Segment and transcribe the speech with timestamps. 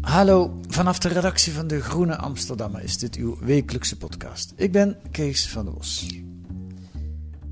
[0.00, 4.52] Hallo, vanaf de redactie van De Groene Amsterdammer is dit uw wekelijkse podcast.
[4.56, 6.06] Ik ben Kees van der Bos.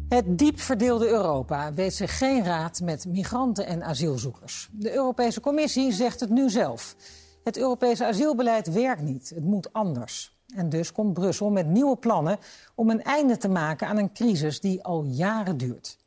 [0.08, 4.68] Het diep verdeelde Europa weet zich geen raad met migranten en asielzoekers.
[4.72, 6.96] De Europese Commissie zegt het nu zelf.
[7.44, 10.36] Het Europese asielbeleid werkt niet, het moet anders.
[10.54, 12.38] En dus komt Brussel met nieuwe plannen
[12.74, 15.98] om een einde te maken aan een crisis die al jaren duurt.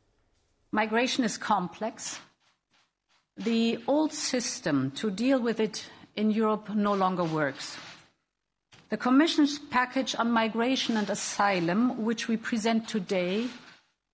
[0.69, 2.21] Migration is complex.
[3.43, 7.77] The old system to deal with it in Europe no longer works.
[8.87, 13.45] The Commission's package on migration and asylum, which we present today,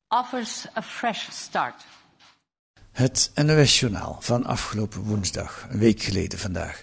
[0.07, 1.85] offers a fresh start.
[2.91, 6.81] Het NOS-journaal van afgelopen woensdag, een week geleden vandaag.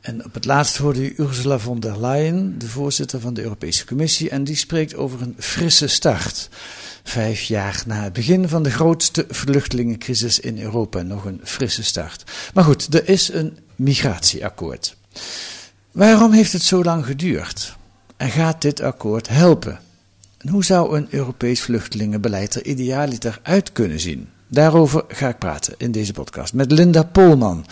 [0.00, 3.86] En op het laatst hoorde u Ursula von der Leyen, de voorzitter van de Europese
[3.86, 6.48] Commissie, en die spreekt over een frisse start.
[7.02, 12.24] Vijf jaar na het begin van de grootste vluchtelingencrisis in Europa, nog een frisse start.
[12.54, 14.96] Maar goed, er is een migratieakkoord.
[15.90, 17.76] Waarom heeft het zo lang geduurd?
[18.16, 19.78] En gaat dit akkoord helpen?
[20.38, 24.28] En hoe zou een Europees vluchtelingenbeleid er idealiter uit kunnen zien?
[24.48, 27.66] Daarover ga ik praten in deze podcast met Linda Polman,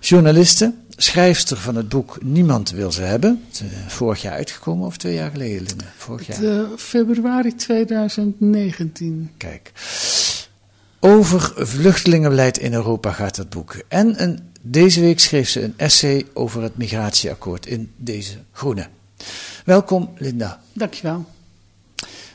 [0.00, 3.42] journaliste, schrijfster van het boek Niemand wil ze hebben.
[3.60, 5.84] Eh, Vorig jaar uitgekomen of twee jaar geleden, Linda?
[5.96, 6.40] Vorig jaar.
[6.40, 9.30] De februari 2019.
[9.36, 9.72] Kijk.
[11.00, 13.74] Over vluchtelingenbeleid in Europa gaat het boek.
[13.88, 18.86] En een, deze week schreef ze een essay over het migratieakkoord in deze groene.
[19.64, 20.60] Welkom, Linda.
[20.72, 21.24] Dankjewel.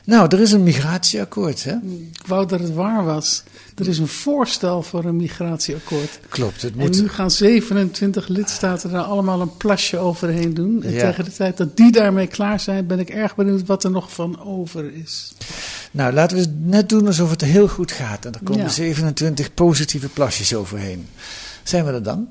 [0.04, 1.72] Nou, er is een migratieakkoord, hè?
[2.12, 3.42] Ik wou dat het waar was.
[3.74, 6.18] Er is een voorstel voor een migratieakkoord.
[6.28, 7.00] Klopt, het En moet.
[7.00, 10.82] nu gaan 27 lidstaten daar allemaal een plasje overheen doen.
[10.82, 11.00] En Ja.
[11.00, 14.12] tegen de tijd dat die daarmee klaar zijn, ben ik erg benieuwd wat er nog
[14.12, 15.32] van over is.
[15.96, 18.24] Nou, laten we het net doen alsof het heel goed gaat.
[18.24, 18.68] En er komen Ja.
[18.68, 21.06] 27 positieve plasjes overheen.
[21.62, 22.28] Zijn we er dan?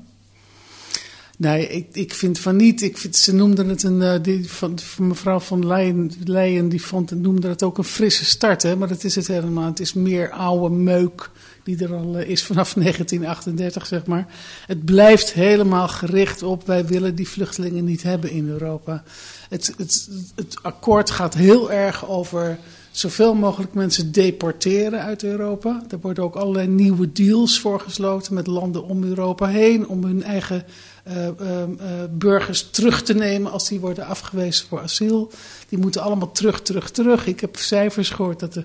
[1.38, 2.82] Nee, ik, ik vind van niet.
[2.82, 4.02] Ik vind, ze noemden het een.
[4.02, 8.24] eh, die, van, van mevrouw van Leyen, Leyen die vond, noemde het ook een frisse
[8.24, 8.62] start.
[8.62, 8.76] Hè?
[8.76, 9.64] Maar dat is het helemaal.
[9.66, 11.30] Het is meer oude meuk
[11.64, 14.26] die er al eh, is vanaf 1938, zeg maar.
[14.66, 16.66] Het blijft helemaal gericht op.
[16.66, 19.02] Wij willen die vluchtelingen niet hebben in Europa.
[19.48, 22.58] Het, het, het akkoord gaat heel erg over
[22.98, 25.82] zoveel mogelijk mensen deporteren uit Europa.
[25.88, 29.88] Er worden ook allerlei nieuwe deals voor gesloten met landen om Europa heen.
[29.88, 30.64] Om hun eigen
[31.02, 31.68] eh, eh, eh,
[32.10, 35.30] burgers terug te nemen als die worden afgewezen voor asiel.
[35.68, 37.26] Die moeten allemaal terug, terug, terug.
[37.26, 38.64] Ik heb cijfers gehoord dat er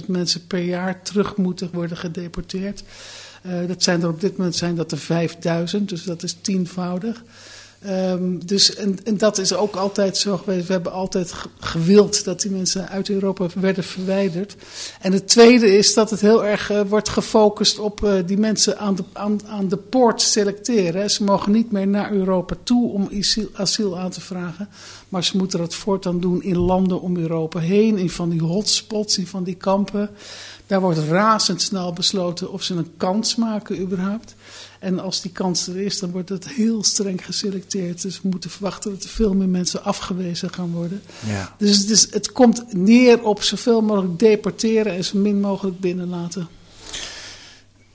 [0.00, 2.82] 50.000 mensen per jaar terug moeten worden gedeporteerd.
[3.42, 7.22] Eh, dat zijn er op dit moment zijn dat er 5000, dus dat is tienvoudig.
[7.82, 10.66] Ehm, dus, en, en dat is ook altijd zo geweest.
[10.66, 14.56] We hebben altijd ge- gewild dat die mensen uit Europa werden verwijderd.
[15.00, 18.78] En het tweede is dat het heel erg eh, wordt gefocust op eh, die mensen
[18.78, 19.04] aan de,
[19.46, 21.10] aan, de poort selecteren.
[21.10, 24.68] Ze mogen niet meer naar Europa toe om asiel, asiel aan te vragen.
[25.08, 27.98] Maar ze moeten dat voortaan doen in landen om Europa heen.
[27.98, 30.10] In van die hotspots, in van die kampen.
[30.66, 34.34] Daar wordt razendsnel besloten of ze een kans maken überhaupt.
[34.82, 38.02] En als die kans er is, dan wordt het heel streng geselecteerd.
[38.02, 41.02] Dus we moeten verwachten dat er veel meer mensen afgewezen gaan worden.
[41.26, 41.54] Ja.
[41.58, 46.48] Dus het, is, het komt neer op zoveel mogelijk deporteren en zo min mogelijk binnenlaten.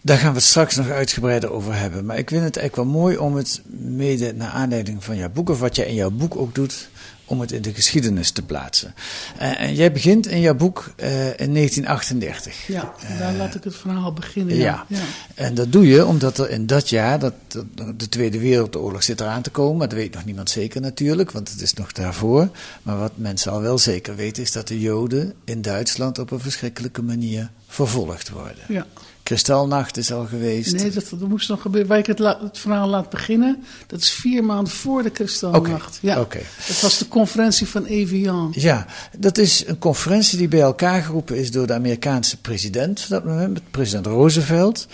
[0.08, 2.06] Daar gaan we het straks nog uitgebreider over hebben.
[2.06, 5.50] Maar ik vind het eigenlijk wel mooi om het mede naar aanleiding van jouw boek,
[5.50, 6.90] of wat jij in jouw boek ook doet,
[7.26, 8.94] om het in de geschiedenis te plaatsen.
[9.38, 12.68] Eh, en jij begint in jouw boek eh, in 1938.
[12.68, 14.56] Ja, daar laat ik het verhaal beginnen.
[14.56, 14.86] Ja.
[14.88, 14.98] Ja.
[14.98, 15.04] Ja.
[15.36, 17.66] En dat doe je omdat er in dat jaar, dat, dat-
[18.00, 21.50] de Tweede Wereldoorlog zit eraan te komen, maar dat weet nog niemand zeker natuurlijk, want
[21.50, 22.50] het is nog daarvoor.
[22.84, 26.40] Maar wat mensen al wel zeker weten is dat de Joden in Duitsland op een
[26.40, 28.64] verschrikkelijke manier vervolgd worden.
[28.68, 28.86] Ja.
[29.28, 30.76] Kristalnacht is al geweest.
[30.76, 31.90] Nee, dat, dat moest nog gebeuren.
[31.90, 36.00] Waar ik het, la- het verhaal laat beginnen, dat is vier maanden voor de Kristalnacht.
[36.02, 36.40] Ja, oké.
[36.68, 38.52] Dat was de conferentie van Evian.
[38.56, 38.86] Ja,
[39.18, 43.26] dat is een conferentie die bij elkaar geroepen is door de Amerikaanse president van dat
[43.26, 44.88] moment, president Roosevelt.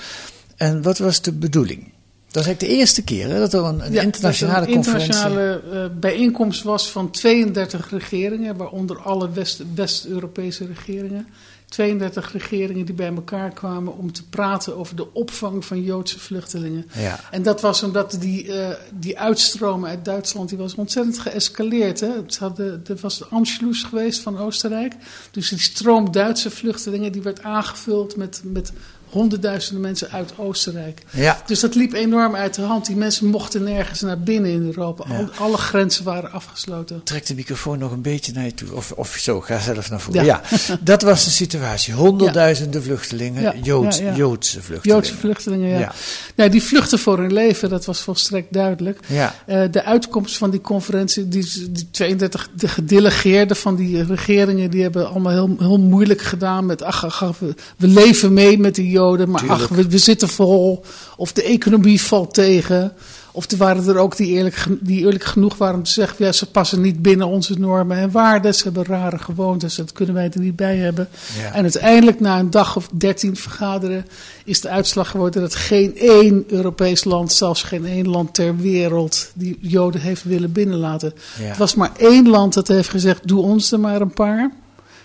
[0.56, 1.92] En wat was de bedoeling?
[2.32, 4.76] Dat is eigenlijk de eerste keer hè, dat er een, een Ja, internationale dat er
[4.76, 5.14] een conferentie...
[5.14, 11.28] internationale eh, bijeenkomst was van 32 regeringen, waaronder alle West- West-Europese regeringen.
[11.74, 16.86] 32 regeringen die bij elkaar kwamen om te praten over de opvang van Joodse vluchtelingen.
[16.98, 17.20] Ja.
[17.32, 22.00] En dat was omdat die, eh, die uitstroom uit Duitsland die was ontzettend geëscaleerd.
[22.00, 22.12] Hè?
[22.16, 24.94] Het hadden, er was de Anschluss geweest van Oostenrijk.
[25.32, 28.72] Dus die stroom Duitse vluchtelingen die werd aangevuld met, met
[29.14, 31.02] honderdduizenden mensen uit Oostenrijk.
[31.10, 31.42] Ja.
[31.46, 32.86] Dus dat liep enorm uit de hand.
[32.86, 35.04] Die mensen mochten nergens naar binnen in Europa.
[35.18, 37.04] Al- alle grenzen waren afgesloten.
[37.04, 38.74] Trek de microfoon nog een beetje naar je toe.
[38.74, 40.26] Of, of zo, ga zelf naar voren.
[40.26, 40.42] Ja.
[40.68, 41.94] Ja, dat was de situatie.
[41.94, 44.02] Honderdduizenden vluchtelingen, Joods.
[44.16, 44.82] Joodse vluchtelingen.
[45.02, 45.92] Joodse vluchtelingen, ja.
[46.36, 49.00] Nou, die vluchten voor hun leven, dat was volstrekt duidelijk.
[49.08, 49.36] Ja.
[49.46, 54.82] Eh, de uitkomst van die conferentie, die, die 32 de gedelegeerden van die regeringen, die
[54.82, 58.76] hebben allemaal heel, heel moeilijk gedaan met, ach, ach, ach, we, we leven mee met
[58.76, 60.84] die Joden, maar ach, we, we zitten vol.
[61.18, 62.94] Of de economie valt tegen.
[63.36, 66.32] Of er waren er ook die eerlijk, die eerlijk genoeg waren om te zeggen, ja,
[66.32, 68.56] ze passen niet binnen onze normen en waarden.
[68.56, 71.08] Ze hebben rare gewoontes, dat kunnen wij er niet bij hebben.
[71.42, 71.54] Ja.
[71.54, 74.06] En uiteindelijk, na een dag of dertien vergaderen,
[74.46, 79.32] is de uitslag geworden dat geen één Europees land, zelfs geen één land ter wereld,
[79.34, 81.14] die Joden heeft willen binnenlaten.
[81.40, 81.44] Ja.
[81.44, 84.52] Het was maar één land dat heeft gezegd, doe ons er maar een paar.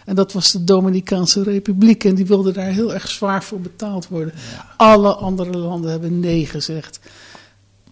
[0.09, 2.05] En dat was de Dominicaanse Republiek.
[2.05, 4.35] En die wilde daar heel erg zwaar voor betaald worden.
[4.77, 6.99] Alle andere landen hebben nee gezegd.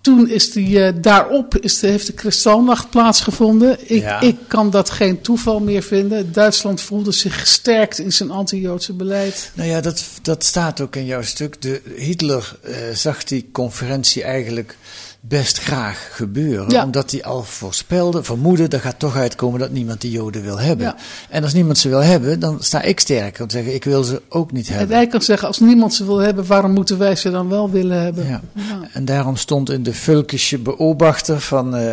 [0.01, 3.79] Toen is die, eh, daarop is de, heeft de Kristalnacht plaatsgevonden.
[3.81, 4.21] Ik, Ja.
[4.21, 6.33] ik kan dat geen toeval meer vinden.
[6.33, 9.51] Duitsland voelde zich gesterkt in zijn anti-Joodse beleid.
[9.55, 11.63] Nou ja, dat, dat staat ook in jouw stuk.
[11.63, 14.77] De, Hitler eh, zag die conferentie eigenlijk
[15.29, 16.71] best graag gebeuren.
[16.71, 16.85] Ja.
[16.85, 20.87] Omdat hij al voorspelde, vermoedde, er gaat toch uitkomen dat niemand die Joden wil hebben.
[20.87, 20.97] Ja.
[21.31, 24.05] En als niemand ze wil hebben, dan sta ik sterker om te zeggen, ik wil
[24.05, 24.97] ze ook niet En hebben.
[24.97, 28.03] hij kan zeggen, als niemand ze wil hebben, waarom moeten wij ze dan wel willen
[28.03, 28.27] hebben?
[28.27, 28.41] Ja.
[28.93, 31.85] En daarom stond in de Völkische Beobachter van eh,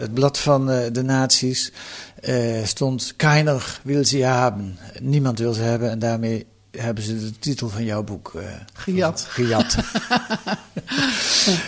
[0.00, 1.72] het blad van eh, de naties,
[2.20, 4.78] eh, stond Keiner wil ze hebben.
[5.00, 6.46] Niemand wil ze hebben en daarmee
[6.78, 9.20] hebben ze de titel van jouw boek eh, Gejat.
[9.28, 9.76] gejat.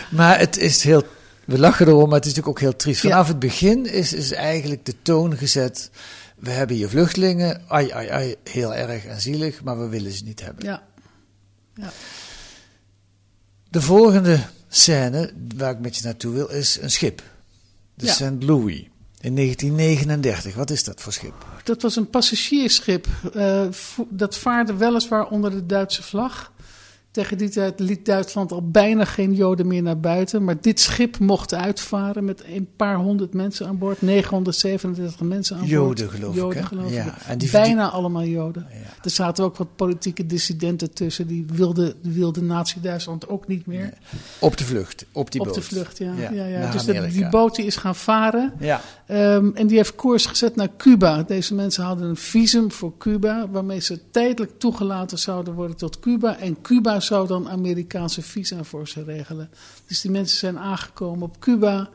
[0.09, 1.03] maar het is heel,
[1.45, 3.01] we lachen erom, maar het is natuurlijk ook heel triest.
[3.01, 3.09] Ja.
[3.09, 5.89] Vanaf het begin is, is eigenlijk de toon gezet,
[6.35, 10.23] we hebben hier vluchtelingen, ai ai ai, heel erg en zielig, maar we willen ze
[10.23, 10.65] niet hebben.
[10.65, 10.83] Ja.
[11.75, 11.91] ja.
[13.69, 14.39] De volgende
[14.69, 17.21] scène waar ik met je naartoe wil is een schip.
[17.95, 18.13] De Ja.
[18.13, 18.31] St.
[18.39, 18.83] Louis.
[19.21, 20.55] In 1939.
[20.55, 21.33] Wat is dat voor schip?
[21.63, 23.07] Dat was een passagiersschip.
[23.33, 23.67] eh,
[24.09, 26.51] dat vaarde weliswaar onder de Duitse vlag.
[27.11, 30.43] Tegen die tijd liet Duitsland al bijna geen Joden meer naar buiten.
[30.43, 34.01] Maar dit schip mocht uitvaren met een paar honderd mensen aan boord.
[34.01, 35.71] 937 mensen aan boord.
[35.71, 36.65] Joden, geloof ik, Joden, hè?
[36.65, 37.13] geloof Ja, ik.
[37.27, 38.67] en die bijna allemaal Joden.
[38.71, 39.03] Ja.
[39.03, 41.27] Er zaten ook wat politieke dissidenten tussen.
[41.27, 43.93] Die wilden wilde Nazi-Duitsland ook niet meer.
[44.39, 45.55] Op de vlucht, op die Op boot.
[45.55, 46.13] de vlucht, ja.
[46.31, 48.53] Ja, ja, Dus die boot die is gaan varen.
[48.59, 48.81] Ja.
[49.05, 51.23] Ehm, en die heeft koers gezet naar Cuba.
[51.23, 56.37] Deze mensen hadden een visum voor Cuba, waarmee ze tijdelijk toegelaten zouden worden tot Cuba.
[56.37, 59.49] En Cuba zou dan Amerikaanse visa voor ze regelen.
[59.87, 61.89] Dus die mensen zijn aangekomen op Cuba.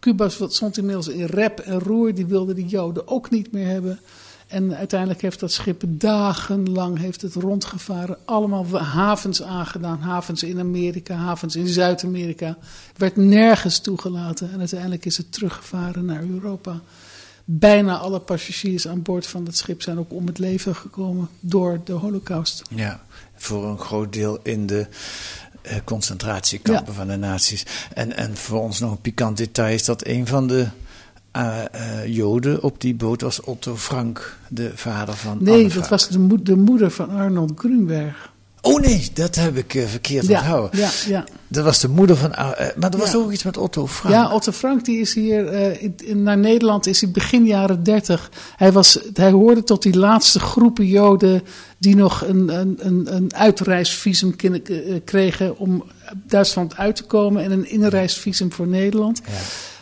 [0.00, 2.14] Cuba stond inmiddels in rep en roer.
[2.14, 4.00] Die wilden die Joden ook niet meer hebben.
[4.46, 8.16] En uiteindelijk heeft dat schip dagenlang heeft het rondgevaren.
[8.24, 10.00] Allemaal havens aangedaan.
[10.00, 12.58] Havens in Amerika, havens in Zuid-Amerika.
[12.96, 14.52] Werd nergens toegelaten.
[14.52, 16.80] En uiteindelijk is het teruggevaren naar Europa.
[17.48, 21.80] Bijna alle passagiers aan boord van dat schip zijn ook om het leven gekomen door
[21.84, 22.62] de holocaust.
[22.74, 23.04] Ja,
[23.36, 24.86] voor een groot deel in de
[25.62, 26.92] eh, concentratiekampen Ja.
[26.98, 27.62] van de nazi's.
[27.94, 30.66] En, en voor ons nog een pikant detail is dat een van de
[31.30, 35.88] eh, eh, Joden op die boot was Otto Frank, de vader van Nee, Anne dat
[35.88, 38.32] was de, mo- de moeder van Arnold Grunberg.
[38.60, 40.80] Oh nee, dat heb ik verkeerd Ja, onthouden.
[40.80, 41.24] ja, ja.
[41.48, 42.32] Dat was de moeder van...
[42.34, 43.16] eh, maar er was Ja.
[43.18, 44.14] ook iets met Otto Frank.
[44.14, 47.82] Ja, Otto Frank die is hier eh, in- in- naar Nederland is hij begin jaren
[47.82, 48.30] dertig.
[48.56, 51.42] Hij, was, hij hoorde tot die laatste groepen Joden
[51.78, 54.52] die nog een, een, een, een uitreisvisum eh,
[55.04, 55.84] kregen om
[56.26, 59.20] Duitsland uit te komen en een inreisvisum voor Nederland.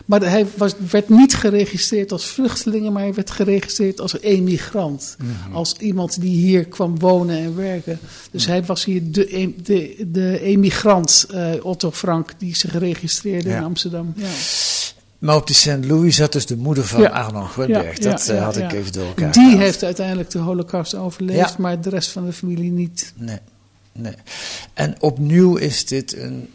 [0.04, 5.16] Maar hij was, werd niet geregistreerd als vluchteling, maar hij werd geregistreerd als emigrant.
[5.52, 7.98] Als iemand die hier kwam wonen en werken.
[8.30, 13.48] Dus hij was hier de, em- de, de emigrant, eh, Otto Frank, die zich registreerde
[13.48, 13.56] Ja.
[13.56, 14.12] in Amsterdam.
[14.16, 14.26] Ja.
[15.18, 15.84] Maar op die St.
[15.84, 17.08] Louis zat dus de moeder van Ja.
[17.08, 17.98] Arnold Grunberg.
[17.98, 18.76] Ja, dat ja, eh, ja, had ik ja.
[18.78, 19.60] even door elkaar Die gehaald.
[19.60, 21.54] heeft uiteindelijk de holocaust overleefd, Ja.
[21.58, 23.12] maar de rest van de familie niet.
[23.16, 23.38] Nee.
[23.92, 24.14] Nee.
[24.74, 26.48] En opnieuw is dit een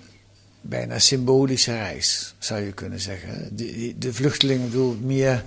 [0.62, 3.56] bijna symbolische reis, zou je kunnen zeggen.
[3.56, 5.44] De, de vluchtelingen wil meer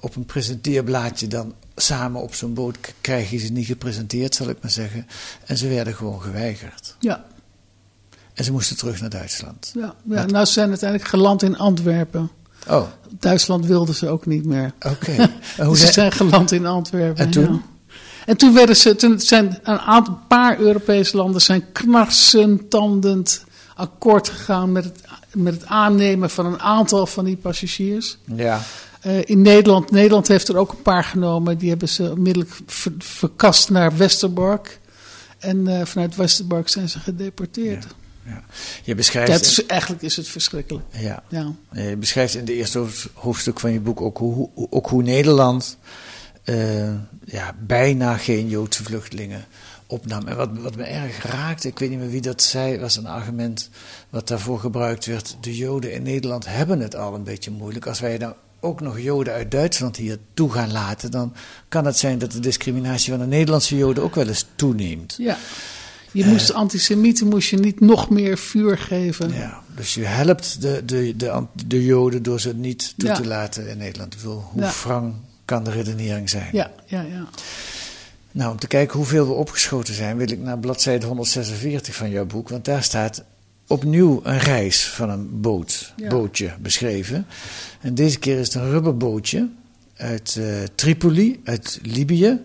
[0.00, 4.56] op een presenteerblaadje dan samen op zo'n boot krijg je ze niet gepresenteerd, zal ik
[4.60, 5.06] maar zeggen.
[5.46, 6.96] En ze werden gewoon geweigerd.
[6.98, 7.24] Ja.
[8.34, 9.70] En ze moesten terug naar Duitsland.
[9.74, 12.30] Ja, ja nou ze zijn uiteindelijk geland in Antwerpen.
[12.68, 12.86] Oh.
[13.18, 14.72] Duitsland wilden ze ook niet meer.
[14.86, 15.16] Oké.
[15.56, 17.24] dus ze zijn geland in Antwerpen.
[17.24, 17.52] En toen?
[17.52, 17.62] Ja.
[18.26, 24.28] En toen werden ze, toen zijn een aantal, paar Europese landen zijn knarsend, tandend akkoord
[24.28, 25.00] gegaan met het,
[25.32, 28.18] met het aannemen van een aantal van die passagiers.
[28.24, 28.62] Ja.
[29.06, 31.58] Uh, in Nederland, Nederland heeft er ook een paar genomen.
[31.58, 34.80] Die hebben ze onmiddellijk ver, verkast naar Westerbork.
[35.38, 37.82] En uh, vanuit Westerbork zijn ze gedeporteerd.
[37.82, 38.32] Ja.
[38.32, 38.42] Ja.
[38.82, 39.30] Je beschrijft.
[39.30, 40.84] Ja, is, eigenlijk is het verschrikkelijk.
[40.90, 41.22] Ja.
[41.28, 41.52] ja.
[41.72, 45.76] Je beschrijft in de eerste hoofdstuk van je boek ook hoe, ook hoe Nederland
[46.44, 46.92] uh,
[47.24, 49.44] ja, bijna geen Joodse vluchtelingen
[49.94, 50.26] opnam.
[50.26, 53.06] En wat, wat me erg raakte, ik weet niet meer wie dat zei, was een
[53.06, 53.70] argument
[54.10, 55.36] wat daarvoor gebruikt werd.
[55.40, 57.86] De Joden in Nederland hebben het al een beetje moeilijk.
[57.86, 61.34] Als wij dan ook nog Joden uit Duitsland hier toe gaan laten, dan
[61.68, 65.14] kan het zijn dat de discriminatie van de Nederlandse Joden ook wel eens toeneemt.
[65.18, 65.36] Ja.
[66.12, 69.32] Je moest uh, antisemieten moest je niet nog meer vuur geven.
[69.32, 73.14] Ja, dus je helpt de, de, de, de Joden door ze niet toe ja.
[73.14, 74.14] te laten in Nederland.
[74.14, 74.72] Ik bedoel, hoe ja.
[74.82, 76.48] wrang kan de redenering zijn?
[76.52, 77.28] Ja, ja, ja.
[78.34, 82.26] Nou, om te kijken hoeveel we opgeschoten zijn, wil ik naar bladzijde 146 van jouw
[82.26, 82.48] boek.
[82.48, 83.24] Want daar staat
[83.66, 86.08] opnieuw een reis van een boot, ja.
[86.08, 87.26] bootje beschreven.
[87.80, 89.48] En deze keer is het een rubberbootje
[89.96, 92.40] uit uh, Tripoli, uit Libië.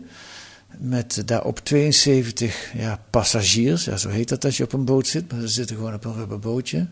[0.78, 5.32] Met daarop 72 ja, passagiers, ja, zo heet dat als je op een boot zit,
[5.32, 6.88] maar ze zitten gewoon op een rubberbootje.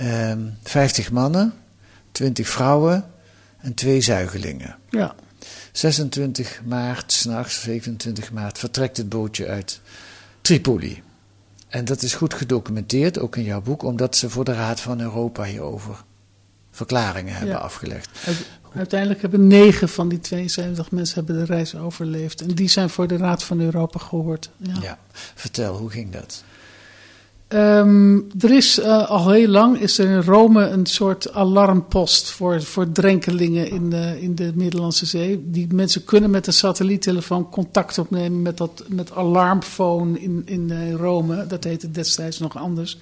[0.00, 1.52] Um, 50 mannen,
[2.12, 3.04] 20 vrouwen
[3.58, 4.76] en twee zuigelingen.
[4.90, 5.14] Ja.
[5.78, 9.80] 26 maart, s'nachts, 27 maart, vertrekt het bootje uit
[10.40, 11.02] Tripoli.
[11.68, 15.00] En dat is goed gedocumenteerd, ook in jouw boek, omdat ze voor de Raad van
[15.00, 16.04] Europa hierover
[16.70, 17.60] verklaringen hebben Ja.
[17.60, 18.08] afgelegd.
[18.74, 22.40] Uiteindelijk hebben negen van die 72 mensen hebben de reis overleefd.
[22.40, 24.50] En die zijn voor de Raad van Europa gehoord.
[24.56, 24.74] Ja.
[24.80, 24.98] Ja.
[25.34, 26.44] Vertel, hoe ging dat?
[27.48, 32.62] Ehm, er is eh, al heel lang is er in Rome een soort alarmpost voor,
[32.62, 35.50] voor drenkelingen in de, in de Middellandse Zee.
[35.50, 40.94] Die mensen kunnen met een satelliettelefoon contact opnemen met dat met alarmfoon in, in eh,
[40.94, 41.46] Rome.
[41.46, 42.98] Dat heette destijds nog anders.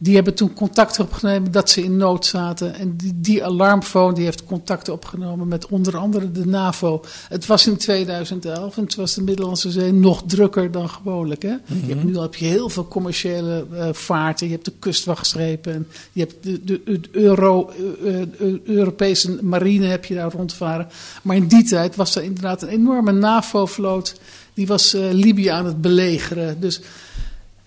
[0.00, 2.74] Die hebben toen contact opgenomen dat ze in nood zaten.
[2.74, 7.04] En die, die alarmfoon die heeft contact opgenomen met onder andere de NAVO.
[7.28, 11.42] Het was in 2011 en het was de Middellandse Zee nog drukker dan gewoonlijk.
[11.42, 11.48] Hè?
[11.48, 14.46] je hebt, nu heb je heel veel commerciële uh, vaarten.
[14.46, 15.74] Je hebt de kustwachtschepen.
[15.74, 17.70] En je hebt de, de, de Euro,
[18.02, 20.88] uh, uh, Europese marine heb je daar rondvaren.
[21.22, 24.20] Maar in die tijd was er inderdaad een enorme NAVO-vloot.
[24.54, 26.60] Die was Libië aan het belegeren.
[26.60, 26.80] Dus...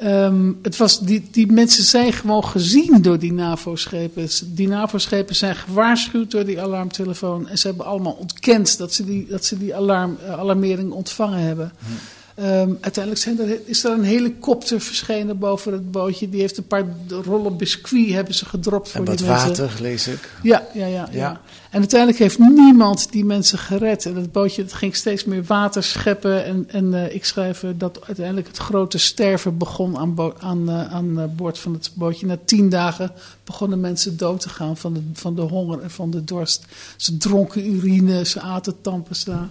[0.03, 4.29] Um, het was, die, die mensen zijn gewoon gezien door die NAVO-schepen.
[4.45, 7.47] Die NAVO-schepen zijn gewaarschuwd door die alarmtelefoon.
[7.47, 11.39] En ze hebben allemaal ontkend dat ze die, dat ze die alarm, uh, alarmering ontvangen
[11.39, 11.71] hebben.
[11.79, 11.91] Hm.
[12.39, 16.29] Um, uiteindelijk zijn er, is er een helikopter verschenen boven het bootje.
[16.29, 16.85] Die heeft een paar
[17.23, 19.47] rollen biscuit hebben ze gedropt voor en wat die mensen.
[19.47, 20.29] water, lees ik.
[20.43, 21.41] Ja, ja, ja, ja, Ja.
[21.71, 24.05] En uiteindelijk heeft niemand die mensen gered.
[24.05, 26.45] En het bootje het ging steeds meer water scheppen.
[26.45, 30.69] En, en uh, ik schrijf uh, dat uiteindelijk het grote sterven begon aan, bo aan,
[30.69, 32.25] uh, aan boord van het bootje.
[32.25, 33.11] Na tien dagen
[33.43, 36.65] begonnen mensen dood te gaan van de, van de honger en van de dorst.
[36.97, 39.49] Ze dronken urine, ze aten tandpasta.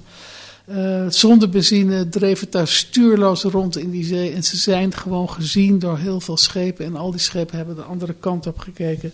[0.70, 4.32] Uh, zonder benzine dreef het daar stuurloos rond in die zee.
[4.32, 6.84] En ze zijn gewoon gezien door heel veel schepen.
[6.84, 9.12] En al die schepen hebben de andere kant op gekeken.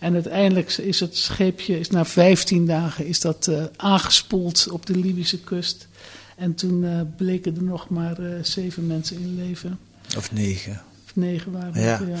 [0.00, 4.96] En uiteindelijk is het scheepje, is na 15 dagen, is dat uh, aangespoeld op de
[4.96, 5.88] Libische kust.
[6.36, 9.78] En toen uh, bleken er nog maar zeven mensen in leven.
[10.16, 10.82] Of negen.
[11.06, 11.98] Of negen waren ja.
[11.98, 12.18] het, ja.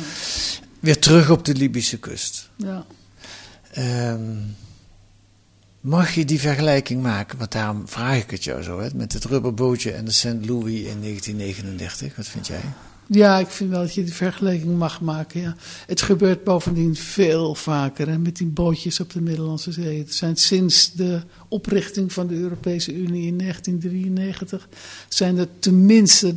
[0.80, 2.48] Weer terug op de Libische kust.
[2.56, 2.86] Ja.
[4.12, 4.56] Um,
[5.84, 7.38] Mag je die vergelijking maken?
[7.38, 10.36] Want daarom vraag ik het jou zo, hè, met het rubberbootje en de St.
[10.46, 12.16] Louis in 1939.
[12.16, 12.60] Wat vind jij?
[13.06, 15.40] Ja, ik vind wel dat je die vergelijking mag maken.
[15.40, 15.56] Ja.
[15.86, 19.98] Het gebeurt bovendien veel vaker met die bootjes op de Middellandse Zee.
[19.98, 24.68] Het zijn sinds de oprichting van de Europese Unie in 1993
[25.08, 26.34] zijn er tenminste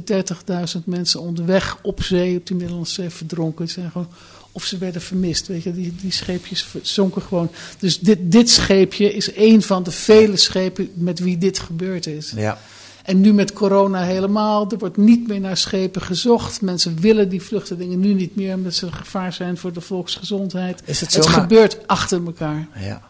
[0.77, 3.63] 30.000 mensen onderweg op zee, op die Middellandse Zee verdronken.
[3.65, 4.09] Het zijn gewoon
[4.57, 5.47] of ze werden vermist.
[5.47, 7.49] Weet je, die, die scheepjes zonken gewoon.
[7.79, 12.33] Dus dit, dit scheepje is een van de vele schepen met wie dit gebeurd is.
[12.35, 12.57] Ja.
[13.03, 14.71] En nu met corona helemaal.
[14.71, 16.61] Er wordt niet meer naar schepen gezocht.
[16.61, 20.81] Mensen willen die vluchtelingen nu niet meer omdat ze een gevaar zijn voor de volksgezondheid.
[20.85, 22.67] Is het het zo, gebeurt achter elkaar.
[22.75, 23.01] Ja.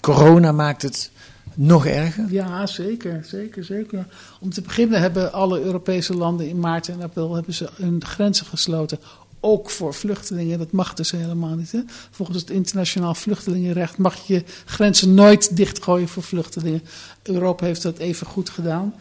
[0.00, 1.10] Corona maakt het
[1.54, 2.24] nog erger?
[2.28, 4.06] Ja, zeker, zeker, zeker.
[4.40, 8.46] Om te beginnen hebben alle Europese landen in maart en april hebben ze hun grenzen
[8.46, 8.98] gesloten.
[9.48, 10.58] Ook voor vluchtelingen.
[10.58, 11.72] Dat mag dus helemaal niet.
[11.72, 11.80] Hè?
[12.10, 16.82] Volgens het internationaal vluchtelingenrecht mag je grenzen nooit dichtgooien voor vluchtelingen.
[17.22, 18.94] Europa heeft dat even goed gedaan.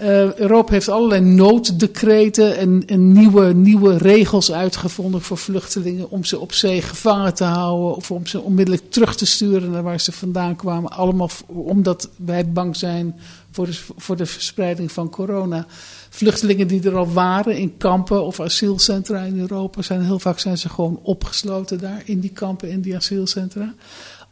[0.00, 6.38] Uh, Europa heeft allerlei nooddecreten en, en, nieuwe, nieuwe regels uitgevonden voor vluchtelingen om ze
[6.38, 10.12] op zee gevangen te houden of om ze onmiddellijk terug te sturen naar waar ze
[10.12, 10.90] vandaan kwamen.
[10.90, 13.20] Allemaal omdat wij bang zijn
[13.50, 15.66] voor de, voor de verspreiding van corona.
[16.08, 20.58] Vluchtelingen die er al waren in kampen of asielcentra in Europa, zijn heel vaak zijn
[20.58, 23.74] ze gewoon opgesloten daar in die kampen, in die asielcentra.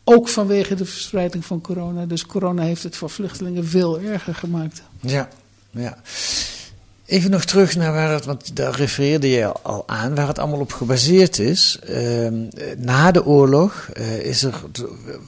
[0.04, 2.06] Ook vanwege de verspreiding van corona.
[2.06, 4.82] Dus corona heeft het voor vluchtelingen veel erger gemaakt.
[5.00, 5.28] Ja,
[5.70, 5.98] ja.
[7.06, 10.60] Even nog terug naar waar het, want daar refereerde je al aan, waar het allemaal
[10.60, 11.78] op gebaseerd is.
[11.90, 12.28] Uh,
[12.78, 14.54] na de oorlog uh, is er,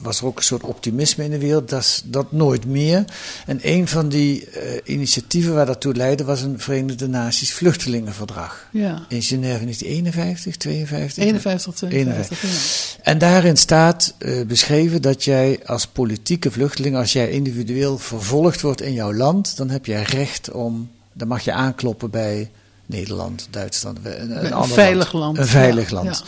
[0.01, 3.05] was er ook een soort optimisme in de wereld, dat, dat nooit meer.
[3.45, 8.67] En een van die uh, initiatieven waar dat toe leidde was een Verenigde Naties vluchtelingenverdrag.
[8.71, 9.05] Ja.
[9.07, 11.23] In Genève 1951, 52?
[11.23, 11.91] 51, 52.
[11.91, 12.97] 51.
[12.97, 13.03] Ja.
[13.11, 18.81] En daarin staat uh, beschreven dat jij als politieke vluchteling, als jij individueel vervolgd wordt
[18.81, 22.51] in jouw land, dan heb jij recht om dan mag je aankloppen bij
[22.85, 25.25] Nederland, Duitsland, een, een, veilig land.
[25.25, 25.37] land.
[25.37, 26.17] Een veilig ja, land.
[26.17, 26.23] Ja.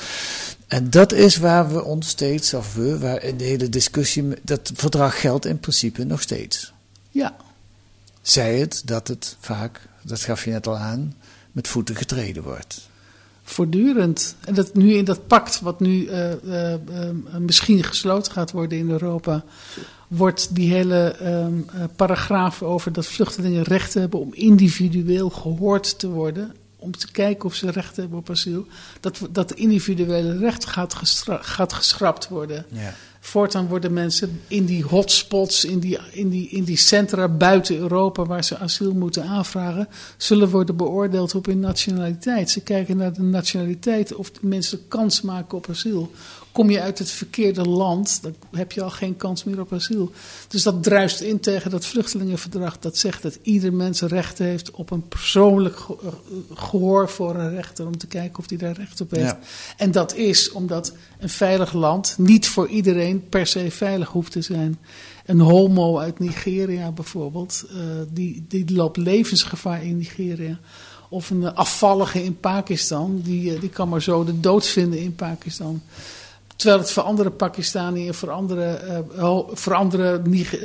[0.67, 4.71] En dat is waar we ons steeds, of we, waar in de hele discussie, dat
[4.74, 6.74] verdrag geldt in principe nog steeds.
[7.10, 7.36] Ja.
[8.21, 11.15] Zij het dat het vaak, dat gaf je net al aan,
[11.51, 12.89] met voeten getreden wordt.
[13.43, 14.36] Voortdurend.
[14.39, 16.77] En dat nu in dat pact, wat nu uh, uh, uh,
[17.39, 19.43] misschien gesloten gaat worden in Europa,
[20.12, 26.10] wordt die hele um, uh, paragraaf over dat vluchtelingen recht hebben om individueel gehoord te
[26.10, 26.56] worden.
[26.75, 28.65] Om te kijken of ze recht hebben op asiel.
[29.00, 30.96] Dat, dat individuele recht gaat,
[31.41, 32.65] gaat geschrapt worden.
[32.70, 32.94] Ja.
[33.20, 38.25] Voortaan worden mensen in die hotspots, in die, in, die, in die centra buiten Europa
[38.25, 39.88] waar ze asiel moeten aanvragen,
[40.18, 42.50] zullen worden beoordeeld op hun nationaliteit.
[42.50, 46.12] Ze kijken naar de nationaliteit of de mensen kans maken op asiel.
[46.51, 50.11] Kom je uit het verkeerde land, dan heb je al geen kans meer op asiel.
[50.48, 52.79] Dus dat druist in tegen dat vluchtelingenverdrag.
[52.79, 55.79] Dat zegt dat ieder mens recht heeft op een persoonlijk
[56.53, 57.85] gehoor voor een rechter.
[57.85, 59.25] Om te kijken of hij daar recht op heeft.
[59.25, 59.40] Ja.
[59.77, 64.42] En dat is omdat een veilig land niet voor iedereen per se veilig hoeft te
[64.42, 64.79] zijn.
[65.25, 70.59] Een homo uit Nigeria bijvoorbeeld, uh, die, die loopt levensgevaar in Nigeria.
[71.09, 75.81] Of een afvallige in Pakistan, die, die kan maar zo de dood vinden in Pakistan.
[76.61, 78.81] Terwijl het voor andere Pakistaniën en voor andere,
[79.15, 80.21] uh, voor andere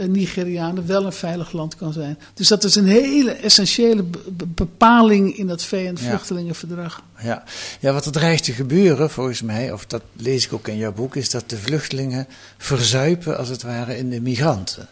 [0.06, 2.18] Nigerianen wel een veilig land kan zijn.
[2.34, 4.04] Dus dat is een hele essentiële
[4.46, 7.02] bepaling in dat VN-vluchtelingenverdrag.
[7.18, 7.26] Ja.
[7.26, 7.44] Ja.
[7.80, 10.92] ja, wat er dreigt te gebeuren, volgens mij, of dat lees ik ook in jouw
[10.92, 14.88] boek, is dat de vluchtelingen verzuipen als het ware in de migranten.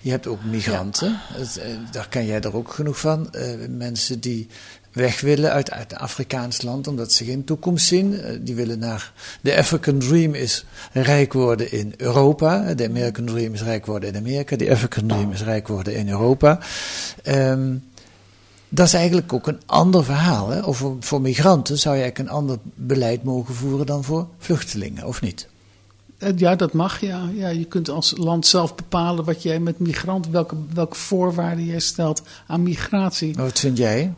[0.00, 1.62] Je hebt ook migranten, ja.
[1.90, 3.28] daar ken jij er ook genoeg van.
[3.32, 4.48] Uh, mensen die
[4.94, 8.20] weg willen uit, uit een Afrikaans land, omdat ze geen toekomst zien.
[8.40, 9.12] Die willen naar.
[9.40, 12.74] De African Dream is rijk worden in Europa.
[12.74, 14.56] De American Dream is rijk worden in Amerika.
[14.56, 16.58] De African Dream is rijk worden in Europa.
[17.24, 17.82] Um,
[18.68, 20.48] dat is eigenlijk ook een ander verhaal.
[20.48, 20.60] Hè?
[20.60, 25.04] Of voor, voor migranten zou je eigenlijk een ander beleid mogen voeren dan voor vluchtelingen,
[25.06, 25.48] of niet?
[26.36, 27.28] Ja, dat mag, ja.
[27.34, 27.48] ja.
[27.48, 32.22] Je kunt als land zelf bepalen wat jij met migranten, welke, welke voorwaarden jij stelt
[32.46, 33.34] aan migratie.
[33.34, 34.14] Wat vind jij?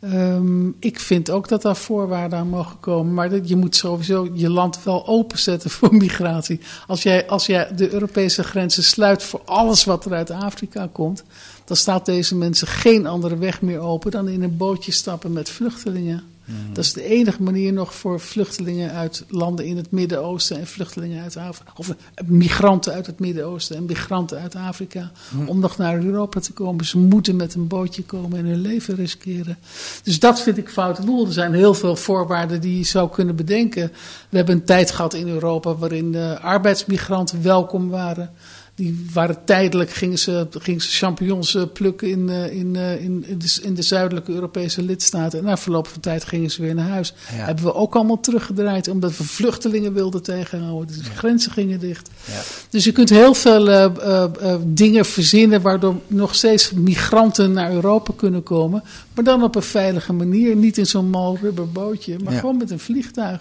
[0.00, 3.14] Um, ik vind ook dat daar voorwaarden aan mogen komen.
[3.14, 6.60] Maar dat, je moet sowieso je land wel openzetten voor migratie.
[6.86, 11.24] Als jij, als jij de Europese grenzen sluit voor alles wat er uit Afrika komt.
[11.64, 15.50] dan staat deze mensen geen andere weg meer open dan in een bootje stappen met
[15.50, 16.35] vluchtelingen.
[16.46, 16.74] Mm.
[16.74, 21.22] Dat is de enige manier nog voor vluchtelingen uit landen in het Midden-Oosten en vluchtelingen
[21.22, 25.48] uit Afrika, of migranten uit het Midden-Oosten en migranten uit Afrika, mm.
[25.48, 26.84] om nog naar Europa te komen.
[26.84, 29.58] Ze moeten met een bootje komen en hun leven riskeren.
[30.02, 30.98] Dus dat vind ik fout.
[30.98, 33.92] Er zijn heel veel voorwaarden die je zou kunnen bedenken.
[34.28, 38.30] We hebben een tijd gehad in Europa waarin de arbeidsmigranten welkom waren.
[38.76, 43.74] Die waren tijdelijk, gingen ze, gingen ze champignons plukken in, in, in, in, de, in
[43.74, 45.38] de zuidelijke Europese lidstaten.
[45.38, 47.14] En na verloop van tijd gingen ze weer naar huis.
[47.36, 47.44] Ja.
[47.44, 50.86] Hebben we ook allemaal teruggedraaid, omdat we vluchtelingen wilden tegenhouden.
[50.96, 52.10] Dus de grenzen gingen dicht.
[52.24, 52.40] Ja.
[52.70, 57.72] Dus je kunt heel veel uh, uh, uh, dingen verzinnen waardoor nog steeds migranten naar
[57.72, 58.82] Europa kunnen komen.
[59.14, 60.56] Maar dan op een veilige manier.
[60.56, 62.38] Niet in zo'n mal rubberbootje, maar Ja.
[62.38, 63.40] gewoon met een vliegtuig.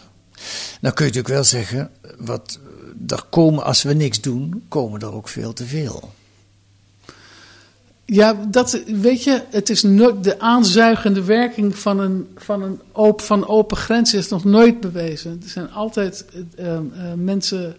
[0.81, 2.59] Nou kun je natuurlijk wel zeggen, wat,
[3.07, 6.13] er komen, als we niks doen, komen er ook veel te veel.
[8.05, 13.25] Ja, dat, weet je, het is nooit, de aanzuigende werking van, een, van, een open,
[13.25, 15.39] van open grenzen is nog nooit bewezen.
[15.43, 16.25] Er zijn altijd
[16.59, 16.79] uh, uh,
[17.15, 17.75] mensen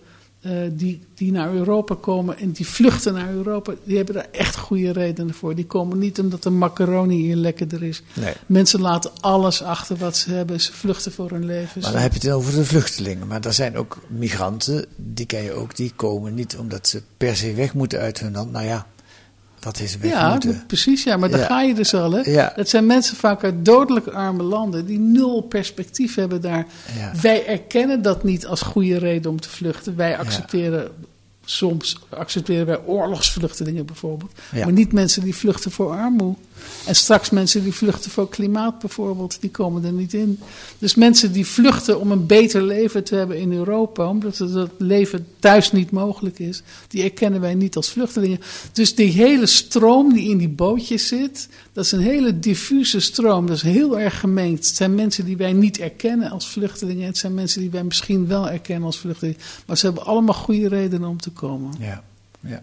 [0.46, 4.56] eh, die, die naar Europa komen en die vluchten naar Europa, die hebben daar echt
[4.56, 5.54] goede redenen voor.
[5.54, 8.02] Die komen niet omdat de macaroni hier lekkerder is.
[8.14, 8.34] Nee.
[8.46, 10.60] Mensen laten alles achter wat ze hebben.
[10.60, 11.80] Ze vluchten voor hun leven.
[11.80, 13.26] Maar dan heb je het over de vluchtelingen.
[13.26, 17.36] Maar er zijn ook migranten, die ken je ook, die komen niet omdat ze per
[17.36, 18.52] se weg moeten uit hun land.
[18.52, 18.86] Nou ja,
[19.66, 20.64] wat is weg ja, moeten?
[20.66, 21.02] precies.
[21.04, 21.46] Ja, maar daar Ja.
[21.46, 22.12] ga je dus al.
[22.12, 22.20] Hè?
[22.30, 22.52] Ja.
[22.56, 26.66] Dat zijn mensen vaak uit dodelijk arme landen die nul perspectief hebben daar.
[26.98, 27.12] Ja.
[27.22, 29.96] Wij erkennen dat niet als goede reden om te vluchten.
[29.96, 30.90] Wij accepteren
[31.44, 34.32] soms accepteren wij oorlogsvluchtelingen bijvoorbeeld.
[34.52, 36.38] Maar niet mensen die vluchten voor armoede.
[36.86, 40.40] En straks mensen die vluchten voor klimaat bijvoorbeeld, die komen er niet in.
[40.78, 45.26] Dus mensen die vluchten om een beter leven te hebben in Europa, omdat dat leven
[45.38, 48.40] thuis niet mogelijk is, die erkennen wij niet als vluchtelingen.
[48.72, 53.46] Dus die hele stroom die in die bootjes zit, dat is een hele diffuse stroom.
[53.46, 54.66] Dat is heel erg gemengd.
[54.66, 57.06] Het zijn mensen die wij niet erkennen als vluchtelingen.
[57.06, 59.40] Het zijn mensen die wij misschien wel erkennen als vluchtelingen.
[59.66, 61.74] Maar ze hebben allemaal goede redenen om te komen.
[61.78, 62.02] Ja,
[62.40, 62.62] ja.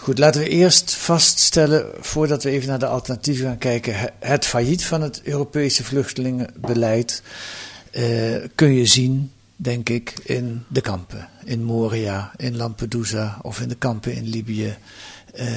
[0.00, 4.46] Goed, laten we eerst vaststellen, voordat we even naar de alternatieven gaan kijken, he- het
[4.46, 7.22] failliet van het Europese vluchtelingenbeleid
[7.90, 11.28] eh, kun je zien, denk ik, in de kampen.
[11.44, 14.76] In Moria, in Lampedusa of in de kampen in Libië,
[15.34, 15.48] eh,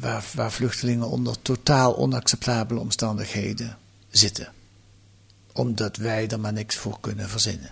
[0.00, 3.76] waar, waar vluchtelingen onder totaal onacceptabele omstandigheden
[4.10, 4.52] zitten.
[5.52, 7.70] Omdat wij er maar niks voor kunnen verzinnen.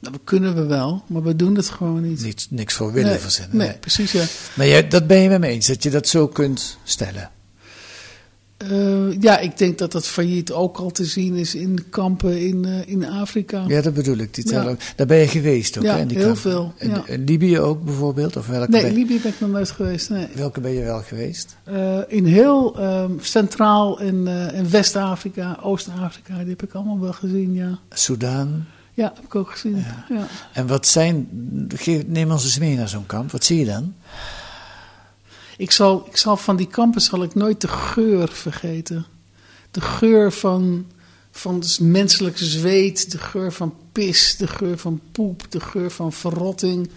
[0.00, 2.46] Dat kunnen we wel, maar we doen het gewoon niet.
[2.50, 3.56] Niks voor willen nee, verzinnen.
[3.56, 3.78] Nee, nee.
[3.78, 4.24] precies ja.
[4.54, 7.30] Maar jij, dat ben je met me eens, dat je dat zo kunt stellen.
[8.56, 12.64] Eh, ja, ik denk dat dat failliet ook al te zien is in kampen in,
[12.64, 13.64] eh, in Afrika.
[13.68, 14.34] Ja, dat bedoel ik.
[14.34, 14.76] Die Ja.
[14.96, 16.00] Daar ben je geweest ook, Ja, hè?
[16.00, 16.42] in die heel kampen.
[16.42, 17.02] veel, ja.
[17.06, 18.36] in Libië ook bijvoorbeeld?
[18.36, 20.10] Of welke nee, ben, Libië ben ik nog nooit geweest.
[20.10, 20.26] Nee.
[20.34, 21.56] welke ben je wel geweest?
[21.64, 27.54] Eh, in heel ehm, Centraal- en, en West-Afrika, Oost-Afrika, die heb ik allemaal wel gezien,
[27.54, 27.78] ja.
[27.90, 28.66] Soudaan.
[29.00, 29.84] Ja, heb ik ook gezien.
[30.08, 30.26] Ja.
[30.52, 31.28] En wat zijn...
[32.06, 33.30] Neem ons eens mee naar zo'n kamp.
[33.30, 33.94] Wat zie je dan?
[35.56, 39.06] Ik, zal, ik zal van die kampen zal ik nooit de geur vergeten.
[39.70, 40.86] De geur van,
[41.30, 46.12] van het menselijk zweet, de geur van pis, de geur van poep, de geur van
[46.12, 46.90] verrotting.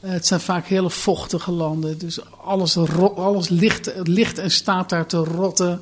[0.00, 2.76] Eh, het zijn vaak hele vochtige landen, dus alles,
[3.16, 5.80] alles ligt, ligt en staat daar te rotten.